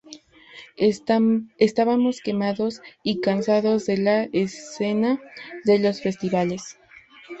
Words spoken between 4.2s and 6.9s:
escena de los festivales.